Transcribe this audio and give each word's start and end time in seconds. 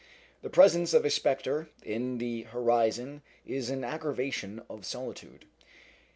The 0.41 0.49
presence 0.49 0.95
of 0.95 1.05
a 1.05 1.11
spectre 1.11 1.69
in 1.83 2.17
the 2.17 2.41
horizon 2.49 3.21
is 3.45 3.69
an 3.69 3.83
aggravation 3.83 4.63
of 4.67 4.83
solitude. 4.83 5.45